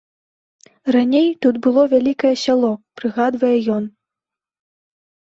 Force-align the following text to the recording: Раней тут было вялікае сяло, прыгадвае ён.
Раней 0.95 1.29
тут 1.47 1.55
было 1.67 1.85
вялікае 1.93 2.33
сяло, 2.47 2.73
прыгадвае 3.03 3.55
ён. 3.79 3.83